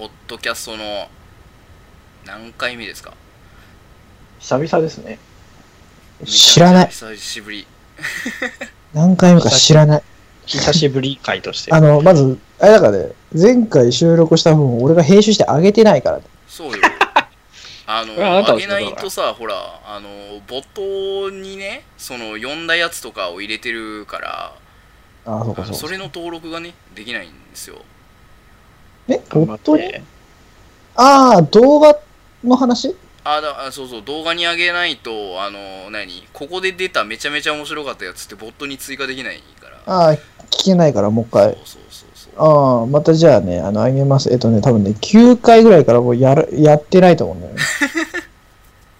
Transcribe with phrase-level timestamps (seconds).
[0.00, 1.08] ポッドキャストの
[2.24, 3.12] 何回目ですか？
[4.38, 5.18] 久々ですね。
[6.24, 6.88] 知らない。
[6.88, 7.66] 久しぶり。
[8.94, 10.02] 何回目か知らない。
[10.46, 11.72] 久しぶり回として。
[11.74, 16.22] あの、まず、あれだからね、前回収録した分を俺が編集してあげてないからね。
[16.48, 16.78] そうよ。
[17.86, 18.14] あの、
[18.48, 20.64] あげないとさ、ほら、あの、ボッ
[21.28, 24.54] トにね、その、読んだやつとかを入れてるから、
[25.26, 25.78] ああ、そうかそうか。
[25.78, 27.82] それの登録がね、できないんですよ。
[29.16, 29.82] え、本当に？
[30.96, 31.96] ああ、動画
[32.44, 32.94] の話？
[33.22, 36.26] あだあそうそう、動画に上げないと、あの、何？
[36.32, 39.76] ここで出ためちゃめちゃ面白かったやつってボットに追加できないから。
[39.86, 40.14] ああ、
[40.50, 41.44] 聞けないからもう一回。
[41.44, 42.80] そうそうそうそう。
[42.80, 44.30] ああ、またじゃあね、あの、あげます。
[44.32, 47.60] えっとね、多分ね、9回ぐらいからもうやる、やってないと思うんだよね。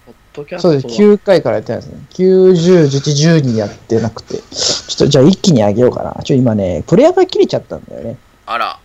[0.06, 2.00] ポッドキャストそうです、9回からやってないですね。
[2.10, 4.38] 9、10、11、12やってなくて。
[4.38, 6.22] ちょっとじゃあ一気にあげようかな。
[6.22, 8.16] ちょ、今ね、プレイヤーが切れちゃったんだよね。
[8.46, 8.78] あら、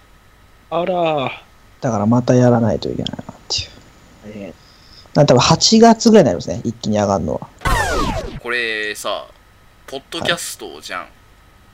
[0.70, 1.44] あら
[1.82, 4.36] だからまたやらないといけないなっていう。
[4.36, 4.54] ー、ね
[5.14, 6.62] なんか多分8月ぐらいになりますね。
[6.64, 7.48] 一気に上がるのは。
[8.42, 9.28] これさ、
[9.88, 11.08] ポッドキャストじゃん。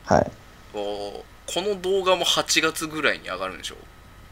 [0.05, 0.31] はい。
[0.73, 3.75] こうこの動画も8月ぐらいに上がるんでしょ？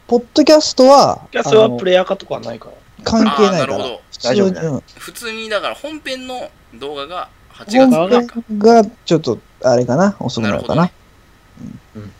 [0.07, 2.71] ポッドキャストは、キャスはあのプレイヤー化とかはないから。
[3.03, 3.67] 関係ないから。
[3.67, 8.33] なるほど普通に、大丈夫普通にだから本編の動画が8月ぐ本らいか。
[8.47, 10.15] 編がちょっと、あれかな？
[10.19, 10.83] 遅くなるかな？
[10.83, 11.73] なるほどね。
[11.95, 12.13] うん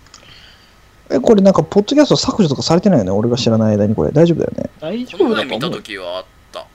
[1.11, 3.11] え、これなんか、ポッドキャスト削除とかされてないよね？
[3.11, 4.11] 俺が知らない間にこれ。
[4.11, 4.69] 大丈夫だよね？
[4.79, 5.81] 大丈この前見た夫だと思う。
[5.81, 6.66] 時はあった。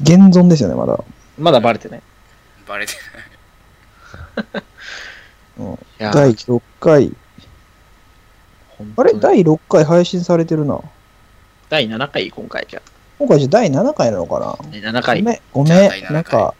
[0.00, 1.02] 現存ですよね、まだ。
[1.38, 2.02] まだバレてない。
[2.68, 2.92] バレて
[5.58, 7.12] うんいや第6回。
[8.96, 9.14] あれ？
[9.14, 10.80] 第6回配信されてるな。
[11.68, 12.82] 第7回今回じゃ
[13.18, 14.46] 今回じゃ第7回なのかな？
[14.46, 14.56] あ。
[14.56, 15.22] 7回。
[15.22, 16.02] ごめん、ごじゃあ第7めん。
[16.02, 16.54] 回なんか、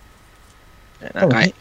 [1.01, 1.55] 多7分回。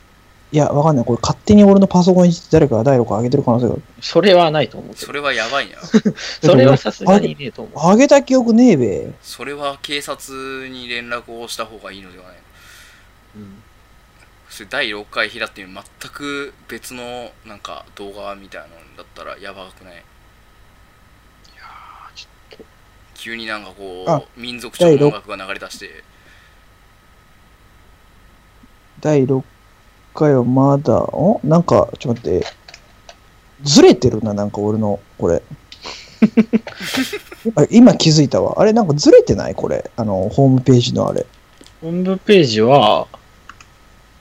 [0.54, 1.06] いや、わかんない。
[1.06, 3.82] これ勝手に俺のパソコンに誰かが第6回上げてる可能性がある。
[4.02, 4.96] それはないと思う。
[4.96, 5.78] それはやばいな。
[6.44, 7.92] それはさすがにねえと思う。
[7.92, 9.12] 上げた記憶ねえべ。
[9.22, 12.42] それは警察に連絡をした方がいいのではないか
[13.38, 13.64] うん
[14.50, 15.74] それ第6回開って全
[16.12, 20.04] く別のなんか動画みたいなのだったらやばくない？
[22.14, 22.66] ちょっと
[23.14, 26.04] 急になんかこあう民族調の音楽が流れ出して
[29.00, 29.42] 第6
[30.14, 31.40] 回はまだ、お？
[31.44, 32.46] なんか、ちょっと待って。
[33.64, 35.42] ずれてるな、なんか俺の、これ。
[37.56, 38.60] あ今気づいたわ。
[38.62, 39.56] あれ、なんかずれてない？
[39.56, 39.90] これ。
[39.96, 41.26] あの、ホームページのあれ。
[41.82, 43.08] ホームページは、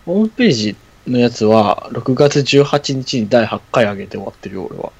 [0.07, 4.93] ホームページのやつは、6月18日に第8回上げて終わってるよ、俺は。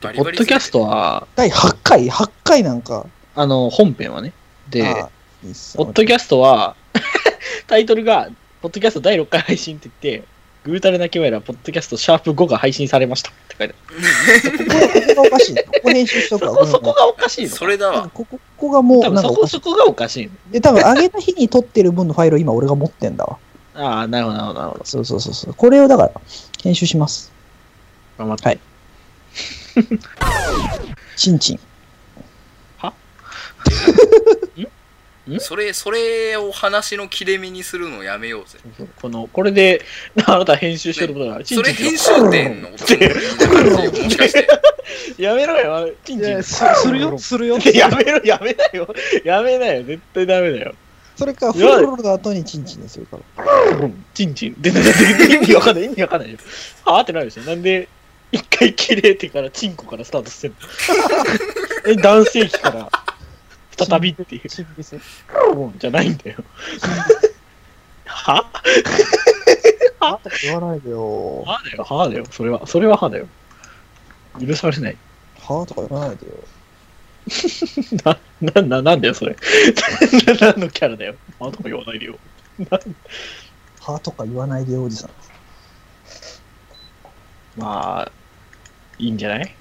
[0.00, 3.06] バリポッドキャストは、第8回 ?8 回なんか。
[3.34, 4.32] あの、本編はね。
[4.70, 5.08] で、あ
[5.44, 6.76] いいっすポッドキャストは、
[7.66, 8.28] タイトルが、
[8.62, 10.28] ポッドキャスト第6回配信って言って、
[10.64, 15.56] グータレなきわいら、ポッドキャストシャープ5が配信されましたって書いてあここがおかしい。
[15.56, 16.46] ここ編集しとる。
[16.46, 16.54] くわ。
[16.54, 17.48] そこ、そこがおかしいの。
[17.50, 19.20] それだわここここがもう、多分。
[19.20, 20.32] そこそこがおかしいの。
[20.52, 23.38] で、多分上げた日に撮ってる分のファイルを今俺が持ってんだわ。
[23.74, 24.84] ああ、なるほど、なるほど、なるほど。
[24.84, 25.54] そうそうそうそう。
[25.54, 26.12] これをだから、
[26.62, 27.32] 編集します。
[28.16, 28.44] 頑張って。
[28.44, 28.60] はい
[31.16, 31.60] チンチン。
[35.38, 38.58] それそれを話の切れ目にするのをやめようぜ
[39.00, 39.82] この、これで、
[40.26, 44.48] あなた編集してることが、チンチンってそれ編集点の音もしかして
[45.22, 46.42] やめろよ、チンチン。
[46.42, 47.58] するよ、するよ。
[47.72, 48.94] やめろ、やめなよ。
[49.24, 50.74] やめなよ、絶対ダメだよ。
[51.16, 51.66] それか、フル
[51.96, 53.44] ルの後にチンチンでするから。
[54.14, 54.54] チンチン。
[54.60, 56.38] で、意味わかんない、意味わかんないよ。
[56.84, 57.42] はあってなるでしょ。
[57.42, 57.88] なんで、
[58.32, 60.56] 一回切れてから、チンコからスタートしてんの？
[61.92, 62.88] え、男性器から、
[63.86, 64.48] 再びっていう。
[65.78, 66.44] じゃないんだよ。
[68.06, 68.44] は
[70.00, 71.42] あとか言わないでよ。
[71.42, 72.24] はだよ、はだよ。
[72.30, 73.26] それは、それははだよ。
[74.40, 74.96] 許されない。
[75.40, 76.32] はとか言わないでよ。
[78.04, 79.32] な、な、な、なんだよ、それ。
[79.32, 81.14] な、 何のキャラだよ。
[81.38, 82.18] はとか言わないでよ。
[82.70, 82.80] な
[83.80, 85.10] はとか言わないでよ、おじさん。
[87.56, 88.12] まあ、
[88.98, 89.56] いいんじゃない？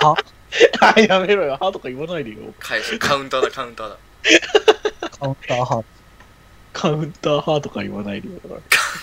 [0.00, 0.16] は
[0.80, 1.58] あ、やめろよ。
[1.60, 2.36] はとか言わないでよ。
[2.58, 3.96] 返すカウンターだカウンターだ。
[5.18, 5.84] カウンターは。
[6.72, 8.40] カウンターハとか言わないでよ。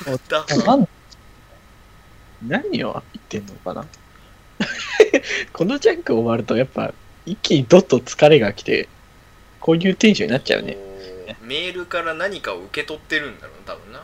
[0.04, 0.88] カウンターなん
[2.48, 3.86] 何を言ってんのかな。
[5.54, 6.94] このジャンク終わるとやっぱ
[7.26, 8.90] 一気にどっと疲れが来て
[9.60, 10.78] こういうテンションになっちゃうね。
[11.42, 14.04] メールから何かを受け取ってるんだろう多分な。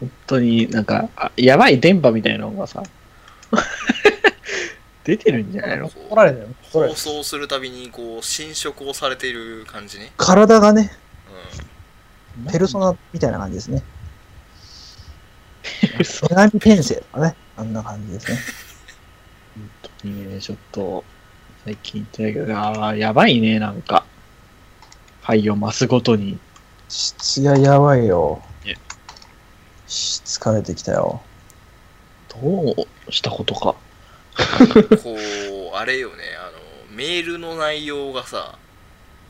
[0.00, 2.82] 本当になんかあやばい電波みたいなのがさ
[5.08, 5.90] 出てるんじゃないの？
[6.14, 6.48] られたよ。
[6.70, 10.92] 放た送するたびにこう侵食をされている感じね、体がね、
[12.46, 13.82] うペルソナみたいな感じですね。
[16.04, 17.34] そ手紙転生とかね。
[17.56, 18.38] あんな感じですね。
[20.04, 21.02] いいね、ちょっと、
[21.64, 24.04] 最近言ってないけど、ああ、やばいね、なんか。
[25.22, 26.38] 肺を増すごとに。
[26.90, 28.76] 質がやばいよね。
[29.86, 31.22] し疲れてきたよ。
[32.28, 33.74] どうしたことか。
[35.02, 35.16] こ
[35.74, 38.58] うあれよねあのメールの内容がさ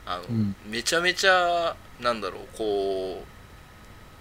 [0.07, 3.23] あの、うんめちゃめちゃなんだろうこ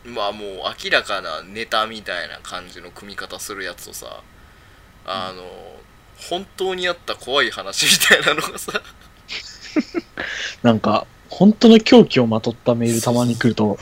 [0.06, 0.50] うまあもう
[0.84, 4.22] 明らかなネタみたいな感じの組み方するやつとさ
[5.08, 5.44] あの、
[6.30, 8.82] 本当にあった怖い話みたいなのがさ
[10.62, 13.80] なんか、本当の狂気をまとったメールたまに来ると、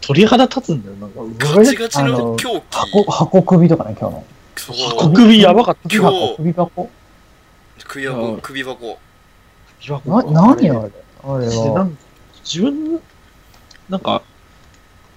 [0.00, 0.96] 鳥肌立つんだよ。
[0.96, 4.24] なんか、ガチガチの狂気箱、箱首とかね、今日の。
[4.56, 5.94] そう箱首やばかった。
[5.94, 6.88] 今日箱
[7.82, 8.98] 首箱首箱
[9.80, 10.90] 首箱な、何あれ？
[11.24, 11.50] あれは。
[11.50, 11.98] でなん
[12.44, 13.00] 自分、
[13.88, 14.22] なんか、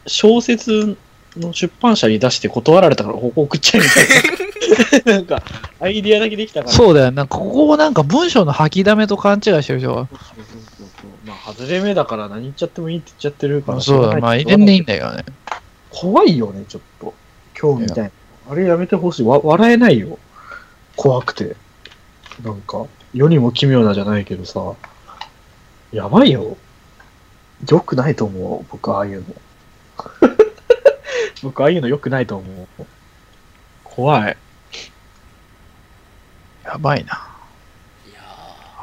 [0.08, 0.96] 小説
[1.38, 5.14] の出版社に出して断られたからここ送っちゃえみたいな。
[5.18, 5.42] なんか、
[5.80, 6.72] アイディアだけできたから。
[6.72, 7.12] そうだよ。
[7.12, 10.08] なんか、ここをなんか文章の吐きだめと勘違いしてる人が。
[10.08, 13.82] そうそうそうそうまあ、外れ目だから何言っちゃってもいいって言っちゃってるから。
[13.82, 15.26] そうだ、まあ、しょうがない全然いいんだけどね。
[15.90, 17.14] 怖いよね、ちょっと。
[17.60, 18.12] 今日みたいな。
[18.50, 19.24] あれやめてほしい。
[19.24, 20.20] わ笑えないよ。
[20.96, 21.56] 怖くて。
[22.44, 24.76] なんか、世にも奇妙なじゃないけどさ。
[25.92, 26.58] やばいよ。
[27.70, 28.66] 良くないと思う。
[28.70, 29.36] 僕、ああいうの。
[31.44, 32.86] 僕、ああいうの良くないと思う。
[33.84, 34.38] 怖い。
[36.66, 37.28] やばいな。
[38.10, 38.20] いや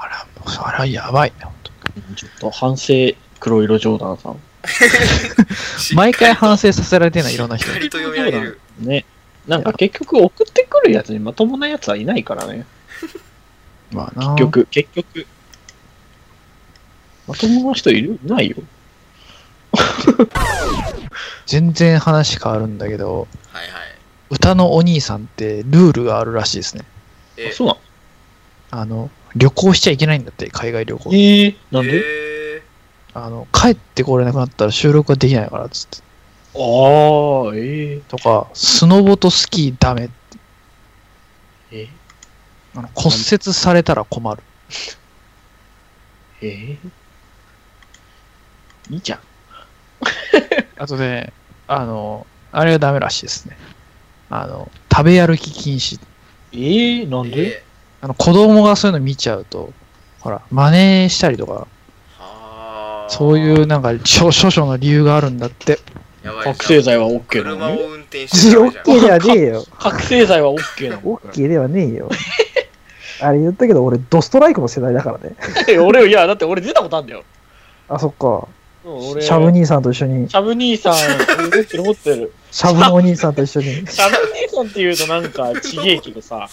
[0.00, 1.70] あれは、もうそれはやばいね、ほんと
[2.14, 2.94] ちょっと反省、
[3.40, 4.32] 黒色ジョーダンさん。
[4.62, 7.74] ー 毎回反省させられてるの、いろんな人に。
[7.74, 9.04] しっかりと読み上げるね。
[9.46, 12.64] なんか結局送ってくるやつにまともなやつはいないからね。
[13.92, 14.34] まあな。
[14.34, 15.26] 結局、結局。
[17.26, 18.18] まともな人いる？
[18.24, 18.56] いないよ。
[21.46, 23.92] 全然話変わるんだけど、はいはい
[24.30, 26.84] 歌のお兄さんってルールがあるらしいですね。
[27.36, 27.80] えあそうなの？
[28.70, 31.10] あの、旅行しちゃいけないんだって、海外旅行。
[31.14, 32.02] ええなんで、
[32.56, 32.62] え
[33.12, 35.98] あの、帰ってこれなくなったら収録ができないから、つって。
[36.54, 40.10] ああ、ええとか、スノボとスキーダメ。
[41.70, 41.88] え？
[42.74, 44.42] あの骨折されたら困る。
[46.42, 46.76] え？
[48.90, 49.20] いいじゃん。
[50.76, 51.32] あとね、
[51.68, 53.56] あの、あれがダメらしいですね。
[54.28, 55.98] あの、食べ歩き禁止。
[56.52, 57.64] ええなんー、で、え
[58.02, 59.72] あの、子供がそういうの見ちゃうと、
[60.20, 61.66] ほら、真似したりとか、
[63.08, 65.78] そういうなんか、少少々の理由があるんだって。
[66.24, 67.82] やばい覚醒剤は OK な車をのに？
[67.82, 69.64] 運転して オッケーではねえよ。
[69.78, 72.08] 覚醒剤は OK なのオッケーではねえよ。
[73.20, 75.36] あれ言ったけど、俺、ドストライクの世代だからね。
[75.68, 77.22] え 俺、いや、だって俺出たことあるんだよ。
[77.88, 78.48] あ、そっか。
[78.84, 80.98] 俺シャブ兄さんと一緒に、シャブ兄さん、持
[81.62, 82.32] ってる持ってる。
[82.50, 86.48] シャブのお兄さんと一緒に、シャブ兄さんって言うとなんかちげえけどさ、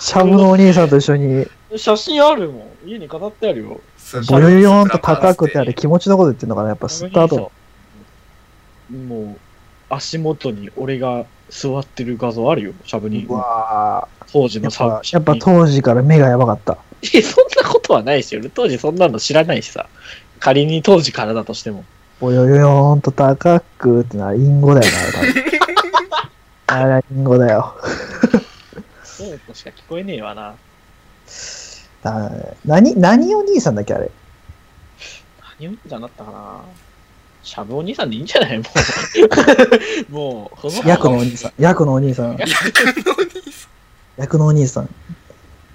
[0.00, 2.88] シャブのお兄さんと一緒に、写真あるもん。
[2.88, 3.80] 家に飾ってあるよ。
[4.28, 7.52] ボヨヨーンと高くてあれ気持ちのこと言ってんのかなやっぱ吸った後。
[8.90, 9.38] もう、
[9.90, 13.32] 足元に俺が座ってる画像あるよ、シャブにう。
[13.32, 16.78] わ当時のーやっやっぱ当時から目がやばかった。
[17.14, 18.40] え、そんなことはないですよ。
[18.40, 19.88] 俺当時そんなの知らないしさ。
[20.40, 21.84] 仮に当時からだとしても。
[22.20, 24.86] ボヨヨーンと高くってのはインゴだよ
[26.66, 27.74] な、 あれはインゴだよ。
[29.04, 30.54] そうとしか聞こえねえわな。
[32.04, 32.30] あ
[32.64, 34.10] 何、何お兄さんだっけあれ？
[35.60, 36.60] 何お兄さんだったかな
[37.42, 38.58] シャブお兄さんでいいんじゃない？
[38.58, 38.64] も
[40.10, 40.12] う。
[40.12, 41.52] もう、そのヤクのお兄さん。
[41.58, 42.36] ヤクのお兄さん。
[44.16, 44.88] ヤクのお兄さん。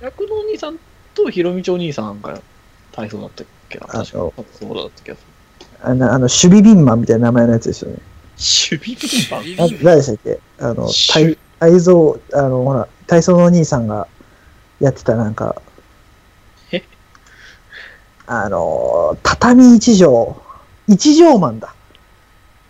[0.02, 0.78] 役のお兄さん
[1.16, 2.40] とひろみちお兄さんが
[2.92, 3.86] 体操だったっけな？
[3.86, 5.68] あ確かのそうだった気がする。
[5.82, 7.98] あの、あの守備ビンマンみたいな名前のやつですよね。
[8.36, 9.66] 守備ビンバン？
[9.66, 10.40] あ誰でしたっけ？
[10.60, 14.08] あの、守体体操、あの、ほら、体操のお兄さんが
[14.82, 15.62] やってたなんか、
[16.74, 16.84] え？
[18.28, 20.36] あの、畳一畳、
[20.88, 21.74] 一畳マンだ。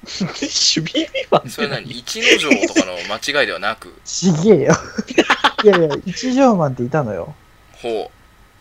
[0.03, 1.89] 守備ビンバンってそれ何？
[1.89, 3.93] 一の城とかの間違いではなく？
[4.03, 4.73] ちげえよ。
[5.63, 7.33] いやいや、一畳マンっていたのよ。
[7.81, 8.11] ほ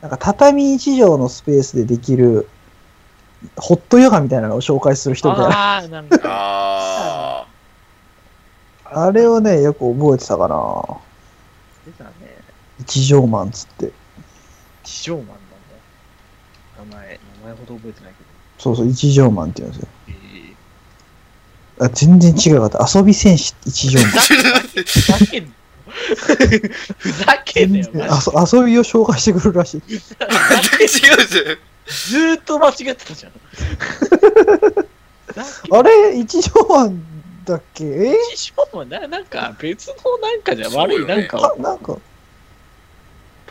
[0.00, 2.48] なんか畳一畳のスペースでできる、
[3.56, 5.56] ホットヨガみたいなのを紹介する人みたいな。
[5.56, 6.20] ああ、なんかう。
[6.24, 7.46] あ
[8.94, 10.54] あれをね、よく覚えてたかな。
[11.86, 12.10] 出たね。
[12.80, 13.90] 一畳マンつって。
[14.84, 15.40] 地上マンなんだ。
[16.94, 18.31] 名前、名前ほど覚えてないけど。
[18.62, 19.88] そうそう、一畳マンって言うんですよ。
[21.80, 22.98] えあ全然違うかった。
[22.98, 24.14] 遊び戦士一畳マン。
[24.14, 25.50] ー、ふざけんな。
[26.98, 29.92] ふざけんなよ、マジあそ遊びを紹介してくるらしい。
[29.92, 33.32] 違うじゃんずーっと間違ってたじゃん。
[35.76, 36.16] あれ？
[36.16, 37.02] 一畳マン
[37.44, 37.84] だっけ？
[37.84, 38.14] え？
[38.36, 41.54] 地上マンな、なんか別のなんかじゃ悪い、なんか。
[41.58, 41.96] あ、なんか、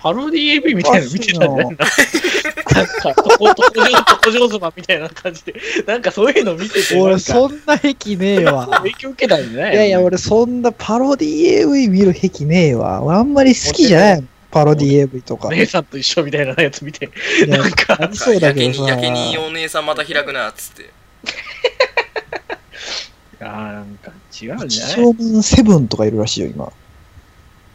[0.02, 1.66] パロディ AV みたいなの見てたんじゃない？
[1.66, 5.54] のなんか、とこ、とこ上手、とこ上手マンみたいな感じで、
[5.86, 8.66] なんかそういうの見てて、俺、そんな癖ねえわ。
[8.68, 13.04] 影響受けたんじゃないいやいや、俺、そんなパロディ AV 見る癖ねえわ。
[13.04, 14.28] 俺あんまり好きじゃないの。
[14.50, 15.54] パロディ AV とか。
[15.54, 17.10] い姉さんと一緒みたいなやつ見て、
[17.48, 18.92] やなんかそうだやけどさ。
[18.92, 20.90] やけにお姉さんまた開くなっつって
[23.40, 25.06] あーなんか違うんじゃ一ない
[25.38, 26.72] 応セブンとかいるらしいよ、今。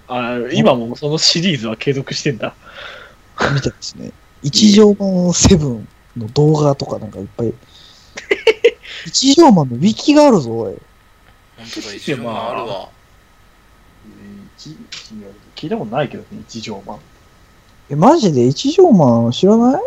[0.09, 2.55] あー今もそのシリーズは継続してんだ。
[3.55, 4.13] 見てですね。
[4.43, 7.53] 一条マンセブンの動画とかなんかいっぱい。
[9.07, 10.77] 一条マンのウィキがあるぞ、おい。
[11.57, 12.89] 本当だ一応もあるわ
[14.59, 14.77] 一
[15.55, 16.99] 聞いたことないけどね、一条マン。
[17.91, 18.47] え、マジで？
[18.47, 19.83] 一条マン知らない？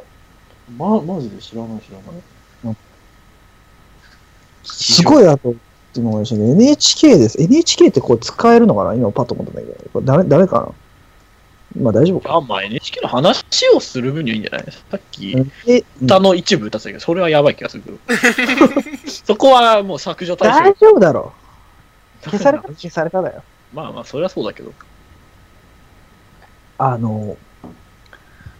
[0.77, 2.17] ま、マジで知らない知らな
[2.71, 2.75] い。
[4.63, 5.55] すごいあと、
[5.89, 7.41] っていうのがですね NHK です。
[7.41, 8.93] NHK ってこう使えるのかな？
[8.93, 9.89] 今パッと思ったんだけど。
[9.91, 10.67] これ誰、誰かな？
[11.79, 13.43] 今大丈夫かあ、まあ NHK の話
[13.75, 14.65] をする分にはいいんじゃない？
[14.71, 15.35] さっき、
[15.67, 17.97] え、歌の一部歌ってたけど、それはやばい気がするけど。
[19.25, 20.87] そこはもう削除対大象。
[20.87, 21.33] 丈夫だろ。
[22.23, 22.67] 消された？
[22.69, 23.43] 消されただよ。
[23.73, 24.71] まあまあ、それはそうだけど。
[26.77, 27.37] あの、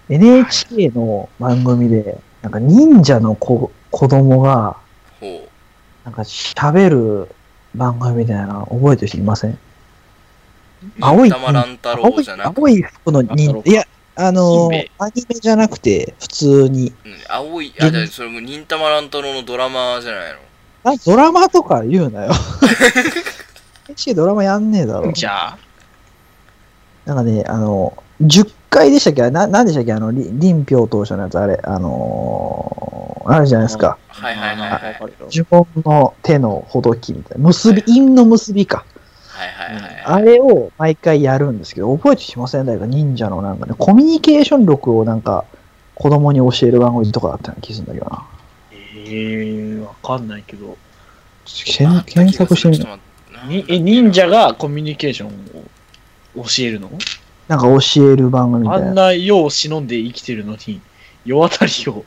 [0.10, 4.80] NHK の番組で、なんか忍者の子子供が、ほ
[6.10, 7.30] なんか喋る
[7.76, 9.52] 番組みたいなの覚えてる人いません？
[9.52, 9.58] う
[11.00, 13.70] 青い青いじゃなく青い服の忍あ太郎か。
[13.70, 13.84] いや、
[14.16, 16.88] あのアニメじゃなくて、普通に。
[16.88, 17.74] うん青い？
[17.80, 20.40] あじゃあそれも忍たま乱太郎のドラマじゃないの？
[20.92, 22.32] あドラマとか言うなよ。
[23.90, 25.12] NHK ドラマやんねえだろ。
[25.12, 25.58] じゃあ、
[27.06, 29.30] なんかね、あの、10回でしたっけ？
[29.30, 29.94] な、なんでしたっけ？
[29.94, 32.89] あの、り林氷当初のやつ、あれ、あのー
[33.32, 33.98] あるじゃないですか。
[34.08, 34.98] はいはいはい
[35.32, 37.44] 呪文の手のほどきみたいな。
[37.48, 38.86] 結び、陰の結びか。
[39.28, 42.66] はいはいはいあれを毎回やるんですけど、覚えてしません？
[42.66, 45.46] 誰か忍者のなんかね、コミュニケーション力をなんか、
[45.96, 48.26] 子供に教える番組とかあったような気するんだけどな。
[48.72, 50.78] えー、わかんないけど。
[51.46, 52.86] 検検索してみる
[53.68, 55.30] え、忍者がコミュニケーション
[56.40, 56.90] を教えるの？
[57.48, 58.88] なんか教える番組みたいな。
[58.88, 60.82] あんな世を忍んで生きてるのに、
[61.30, 62.06] 世渡りを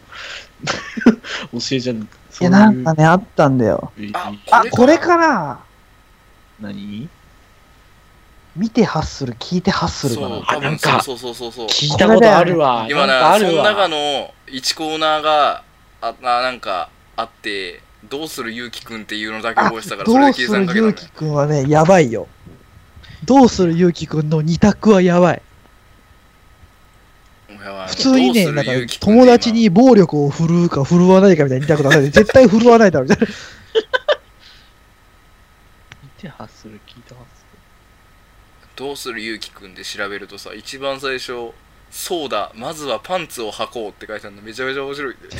[1.52, 1.96] 教えちゃう。
[1.96, 2.06] い
[2.40, 3.92] や、なんかね、あったんだよ。
[4.14, 5.60] ああ、これかな
[6.60, 7.08] 何？
[8.56, 10.28] 見て発する、聞いて発するかな。
[10.28, 11.66] そう、あ多分なんかそうそうそうそうそう。
[11.68, 12.86] 聞いたことあるわ。
[12.90, 13.64] 今なんかな、そのあるわ。
[13.64, 13.96] 中の
[14.48, 15.62] 1コーナーが、
[16.00, 22.26] あ、ななんかあって、どうするゆうきくんっていうのだけあ覚えてたから、それどうすで計算るかけたんだよゆうきくんはね、やばいよ。
[23.24, 25.42] どうするゆうきくんの二択はやばい。
[27.88, 33.26] 普通にね、なんか友達に暴力を振るうか振るわないかみたいな二択出されて、 絶対振るわないだろ、みたいな。
[33.26, 33.30] 聞
[36.18, 37.42] いて発する、聞いて発す
[38.74, 39.20] どうする？
[39.20, 41.52] ゆうきくんで調べるとさ、一番最初、
[41.90, 45.28] そうだ、まずはパンツを履こうって書いてあるのめちゃめちゃ面白いんで。
[45.28, 45.32] る。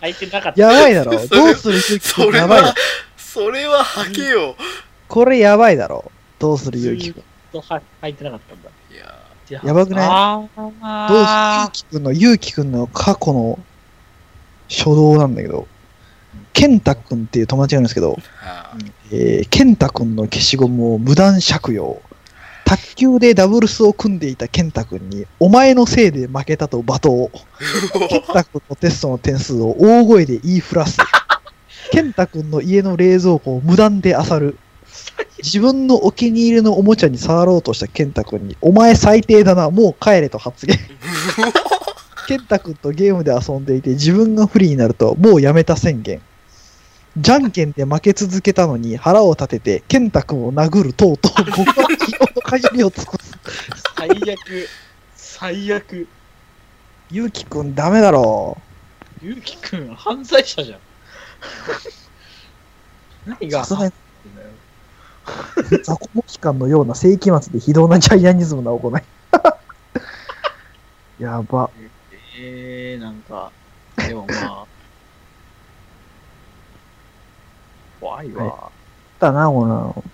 [0.00, 0.60] 書いてなかった。
[0.60, 1.12] やばいだろ。
[1.26, 2.74] どうするゆうきくそれんやばいだろは。、
[3.16, 4.56] それは履けよ。
[5.08, 6.12] これやばいだろ。
[6.38, 7.24] どうするゆうきくん。
[7.52, 8.70] とは書いてなかったんだ。
[8.90, 8.96] い
[9.52, 10.08] ややばくない？
[10.08, 13.58] あどうゆうあきくんの、ゆうきくんの過去の
[14.68, 15.66] 初動なんだけど、
[16.52, 18.18] ケンタくんっていう友達がいるんですけど、
[19.10, 22.02] えー、ケンタくんの消しゴムを無断借用。
[22.64, 28.08] 卓球でダブルスを組んでいたケンタくんに、お前のせいで負けたと罵倒。
[28.08, 30.98] ケンタくんのテストの点数を大声で言いふらす。
[31.90, 34.58] ケンタくんの家の冷蔵庫を無断で漁る。
[35.42, 40.78] 自分のお気に入りのおもちゃに触ろうとしたケンタくんに、お前最低だな、もう帰れと発言。
[42.26, 46.20] ケンタくんとゲームで遊んでいて自分が不利になるともうやめた宣言。
[47.16, 53.32] じゃんけんで負け続けたのに腹を立てて、ケンタくんを殴るとうとう僕は起用の限りを尽くす。
[53.96, 54.68] 最悪。
[55.16, 56.06] 最悪。
[57.10, 58.58] ゆうきくんダメだろ。
[59.22, 60.78] ゆうきくん、犯罪者じゃん。
[63.26, 63.64] 何が？
[63.64, 63.92] さすがに
[65.28, 65.82] んだよ。
[65.84, 69.02] ザコモ機関のような世紀末で非道なジャイアニズムな行い。
[71.22, 71.70] やば。
[72.38, 73.50] えー、なんか、
[73.96, 74.66] でもまあ、
[78.00, 78.70] 怖いわ。
[79.18, 80.04] だな、この。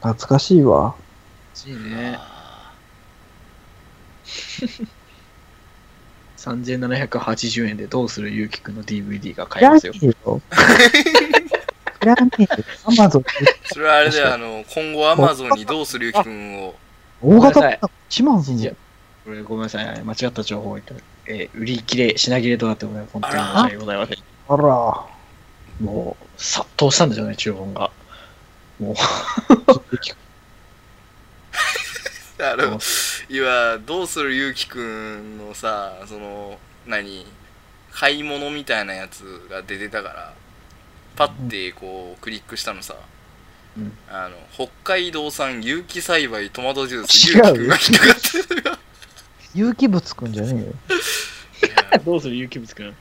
[0.00, 0.94] 懐かしいわ。
[1.66, 2.18] いいね。
[2.20, 2.46] あ
[6.46, 9.92] 3780円でどうするゆうきくんの DVD が買えますよ。
[12.06, 12.14] えよ。
[12.38, 12.64] いらね。
[12.84, 13.24] アマゾン
[13.64, 16.74] それはあれだよ、あの、今後アマゾンにどうするゆうきくんを、
[17.22, 18.72] 大型ごめんなさ1万すんぞいや。
[19.24, 20.94] これごめんなさい、間違った情報を言った。
[21.26, 23.12] えー売り切れ、品切れとなってございます。
[23.12, 24.18] 本当に申し訳ございません。
[24.48, 25.06] あら。
[25.80, 27.90] もう、殺到したんでしょうね、注文が。
[28.78, 28.94] もう、
[32.38, 32.78] あの
[33.30, 37.26] 今どうするゆうきくんのさその何
[37.90, 40.34] 買い物みたいなやつが出てたから
[41.16, 42.94] パッてこうクリックしたのさ、
[43.76, 48.14] うんあの北海道産有機栽培トマトジュース違うゆうきくんが引っ
[48.54, 48.78] かかって
[49.54, 52.00] 有機物くんじゃねえよ。
[52.04, 52.94] どうする有機物くん？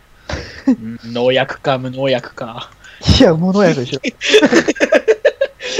[1.14, 2.72] 農薬か無農薬か。
[3.20, 4.00] いや、無農薬でしょ。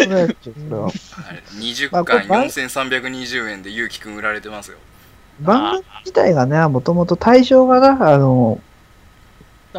[0.08, 0.88] 無農薬でしょ、それは。
[1.30, 4.78] あれ20まあこれ巻4320円でゆうきくん売られてますよ
[5.40, 8.60] 番組自体がね、もともと対象がな、あの、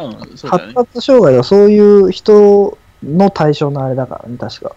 [0.03, 0.73] うん、そうだね。
[0.73, 4.75] 発達障害はそういう人の対象のあれだからね、確か。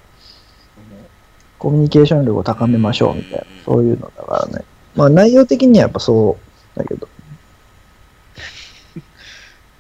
[1.59, 4.65] コミュニケーション力を高めましょうみたいな、そういうのだからね。
[4.97, 6.39] まあ内容的にはやっぱそ
[6.75, 7.07] うだけど。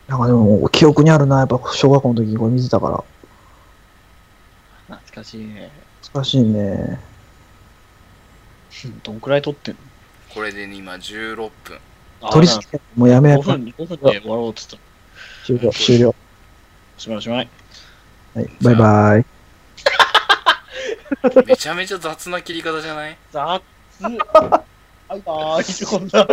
[0.07, 3.05] なんかでも、記憶にあるな、やっぱ小学校の時にこれ見てたか
[4.89, 4.97] ら。
[4.97, 5.71] 懐かしいね。
[6.13, 7.01] 難しいね。
[8.85, 9.81] う んどんくらい撮ってんの？
[10.35, 11.51] これでね今16分
[12.23, 13.73] あ取り付け、もうやめや5め。
[13.73, 14.77] 分、5分で終わろうっつった。
[15.45, 16.15] 終了、終了。
[16.97, 17.49] おしまいおしまい。
[18.35, 19.25] はい、バイバイ。
[21.47, 23.17] めちゃめちゃ雑な切り方じゃない？
[23.33, 23.63] 雑はい
[25.27, 26.25] はーい、こんな、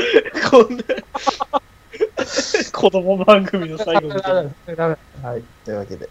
[0.52, 0.84] こんな、
[2.72, 4.46] 子供番組の最後みたい
[4.78, 4.98] な。
[5.24, 6.06] はい、というわけで。